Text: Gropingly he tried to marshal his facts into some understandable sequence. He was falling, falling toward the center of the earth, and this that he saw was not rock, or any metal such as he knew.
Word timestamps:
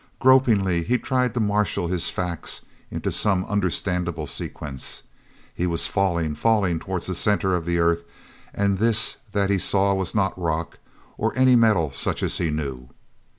Gropingly 0.19 0.81
he 0.83 0.97
tried 0.97 1.35
to 1.35 1.39
marshal 1.39 1.87
his 1.87 2.09
facts 2.09 2.65
into 2.89 3.11
some 3.11 3.45
understandable 3.45 4.25
sequence. 4.25 5.03
He 5.53 5.67
was 5.67 5.85
falling, 5.85 6.33
falling 6.33 6.79
toward 6.79 7.03
the 7.03 7.13
center 7.13 7.53
of 7.53 7.65
the 7.65 7.77
earth, 7.77 8.03
and 8.51 8.79
this 8.79 9.17
that 9.33 9.51
he 9.51 9.59
saw 9.59 9.93
was 9.93 10.15
not 10.15 10.35
rock, 10.41 10.79
or 11.19 11.37
any 11.37 11.55
metal 11.55 11.91
such 11.91 12.23
as 12.23 12.39
he 12.39 12.49
knew. 12.49 12.89